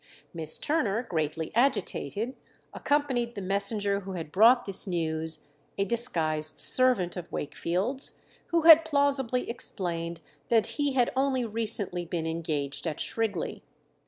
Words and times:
Miss 0.33 0.57
Turner, 0.57 1.03
greatly 1.03 1.51
agitated, 1.53 2.35
accompanied 2.73 3.35
the 3.35 3.41
messenger 3.43 3.99
who 3.99 4.13
had 4.13 4.31
brought 4.31 4.65
this 4.65 4.87
news, 4.87 5.41
a 5.77 5.85
disguised 5.85 6.59
servant 6.59 7.15
of 7.15 7.31
Wakefield's, 7.31 8.19
who 8.47 8.61
had 8.61 8.83
plausibly 8.83 9.47
explained 9.47 10.19
that 10.49 10.65
he 10.81 10.93
had 10.93 11.11
only 11.15 11.45
recently 11.45 12.03
been 12.03 12.25
engaged 12.25 12.87
at 12.87 12.99
Shrigley. 12.99 13.61